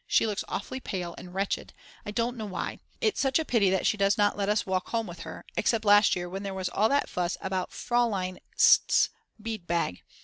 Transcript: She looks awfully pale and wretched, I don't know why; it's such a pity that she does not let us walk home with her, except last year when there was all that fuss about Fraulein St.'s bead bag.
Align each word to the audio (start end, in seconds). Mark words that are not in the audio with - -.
She 0.07 0.25
looks 0.25 0.43
awfully 0.47 0.79
pale 0.79 1.13
and 1.19 1.31
wretched, 1.31 1.73
I 2.07 2.09
don't 2.09 2.35
know 2.35 2.47
why; 2.47 2.79
it's 3.01 3.21
such 3.21 3.37
a 3.37 3.45
pity 3.45 3.69
that 3.69 3.85
she 3.85 3.97
does 3.97 4.17
not 4.17 4.35
let 4.35 4.49
us 4.49 4.65
walk 4.65 4.87
home 4.89 5.05
with 5.05 5.19
her, 5.19 5.45
except 5.55 5.85
last 5.85 6.15
year 6.15 6.27
when 6.27 6.41
there 6.41 6.55
was 6.55 6.69
all 6.69 6.89
that 6.89 7.07
fuss 7.07 7.37
about 7.39 7.71
Fraulein 7.71 8.39
St.'s 8.57 9.11
bead 9.39 9.67
bag. 9.67 10.01